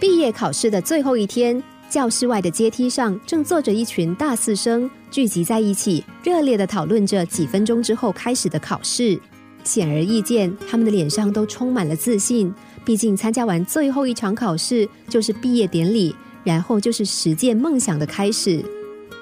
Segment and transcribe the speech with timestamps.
[0.00, 9.18] 毕业考试的最后一天，教室外的阶梯上正坐着一群大四生，聚集在一起，热烈的讨论着几分钟之后开始的考试。
[9.64, 12.54] 显而易见，他们的脸上都充满了自信。
[12.84, 18.64] 毕竟参加完最后一场考试，就是毕业典礼，然后就是实践梦想的开始。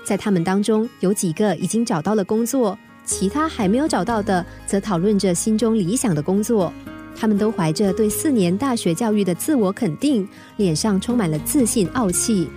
[0.04, 6.70] 在他们当中，有几个已经找到了工作，其他还没有找到的，则讨论着心中理想的工作。
[7.18, 10.28] 他们都怀着对四年大学教育的自我肯定，
[10.58, 12.48] 脸上充满了自信傲气。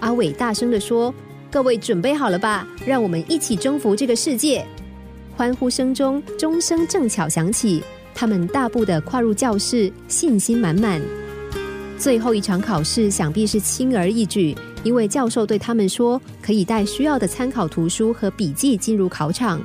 [0.00, 1.14] 阿伟大声地说
[1.50, 2.66] ：“各位准备好了吧？
[2.86, 4.66] 让我们一起征服这个世界！”
[5.36, 7.82] 欢呼声中，钟声正巧响起，
[8.14, 11.00] 他们大步的跨入教室，信心满满。
[11.98, 19.60] 最后一场考试想必是轻而易举，因为教授对他们说，可以带需要的参考图书和笔记进入考场。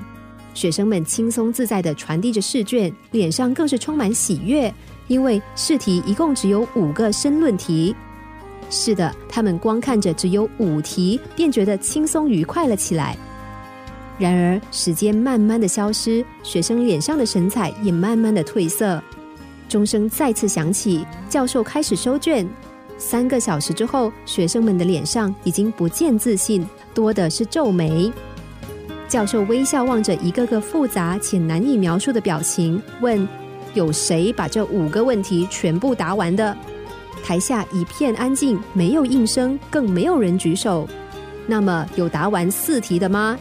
[0.59, 4.69] 学生们轻松自在的传递着试卷，脸上更是充满喜悦，
[5.07, 7.95] 因为试题一共只有五个申论题。
[8.69, 13.15] 是的，他们光看着只有五题，便觉得轻松愉快了起来。
[14.17, 19.01] 然而，时间慢慢的消失，学生脸上的神采也慢慢的褪色。
[19.69, 22.45] 钟声再次响起，教授开始收卷。
[22.97, 28.11] 三个小时之后，学生们的脸上已经不见自信，多的是皱眉。
[29.09, 33.27] 教授微笑望着一个个复杂且难以描述的表情，问
[33.73, 36.55] ：“有谁把这五个问题全部答完的？”
[37.25, 40.87] 台下一片安静，没有应声，更没有人举手。
[41.47, 43.37] 那么，有答完四题的吗？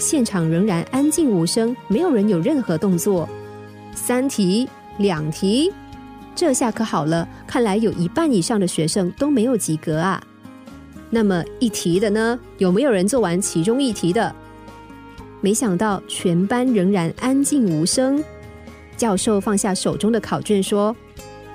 [0.00, 3.28] 现场仍然安静无声，没有人有任何动作。
[3.94, 5.72] 三题，两题，
[6.34, 10.20] 这下可好了，看来有一半以上的学生都没有及格啊。
[11.08, 12.36] 那么一题的呢？
[12.58, 14.34] 有没有人做完其中一题的？
[15.44, 18.24] 没想到全班仍然安静无声。
[18.96, 20.96] 教授放下手中的考卷说：“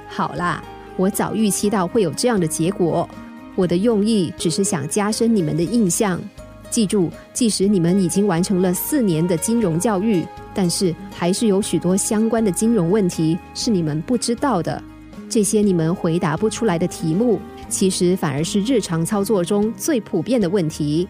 [0.07, 0.63] 好啦，
[0.95, 3.09] 我早预期到会有这样的结果。
[3.55, 6.21] 我的用意只是想加深你们的印象。
[6.69, 14.79] 记住，即使你们已经完成了四年的金融教育，但是还是有许多相关的金融问题是你们不知道的。
[15.27, 21.07] 这些你们回答不出来的题目，其实反而是日常操作中最普遍的问题。”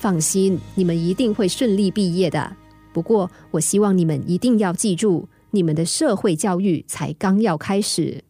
[0.00, 2.50] 放心，你们一定会顺利毕业的。
[2.90, 8.24] 不过，我希望你们一定要记住，你们的社会教育才刚要开始。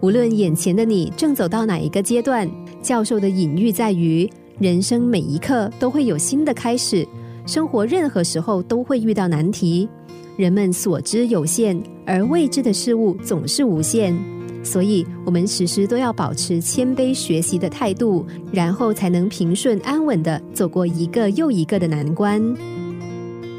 [0.00, 2.50] 无论眼前的你正走到哪一个阶段，
[2.82, 4.28] 教授的隐喻在于：
[4.58, 7.06] 人生每一刻都会有新的开始，
[7.46, 9.88] 生活任何时候都会遇到难题。
[10.36, 14.33] 人们所知有限，而未知的事物总是无限。
[14.64, 22.42] 所以，我们时时都要保持谦卑学习的态度，然后才能平顺安稳的走过一个又一个的难关。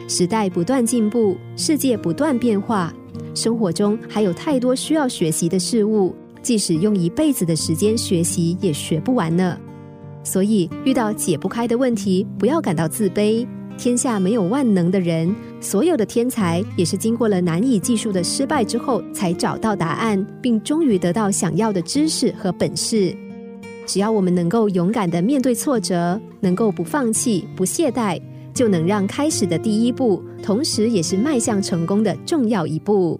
[0.07, 2.93] 时代不断进步，世界不断变化，
[3.33, 9.57] 生活中还有太多需要学习的事物，即使用一辈子的时间学习，也学不完呢。
[10.23, 13.47] 所以，遇到解不开的问题，不要感到自卑。
[13.77, 23.11] 天下没有万能的人，所有的天才也是经过了难以计数的失败之后，才找到答案，并终于得到想要的知识和本事。
[23.87, 28.21] 只要我们能够勇敢的面对挫折，能够不放弃、不懈怠，
[28.53, 33.19] 就能让开始的第一步，同时也是迈向成功的重要一步。